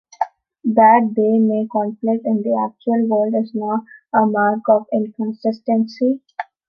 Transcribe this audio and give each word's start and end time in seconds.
That 0.63 1.13
they 1.15 1.37
may 1.37 1.67
conflict 1.71 2.25
in 2.25 2.41
the 2.41 2.55
actual 2.55 3.07
world 3.07 3.35
is 3.35 3.53
not 3.53 3.81
a 4.15 4.25
mark 4.25 4.61
of 4.67 4.87
inconsistency. 4.91 6.23